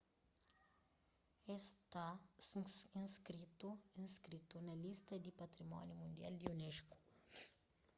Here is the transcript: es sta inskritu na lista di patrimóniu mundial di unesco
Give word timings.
es 1.55 1.63
sta 1.73 2.05
inskritu 4.03 4.57
na 4.67 4.73
lista 4.85 5.13
di 5.23 5.31
patrimóniu 5.39 5.95
mundial 6.03 6.33
di 6.37 6.45
unesco 6.55 6.97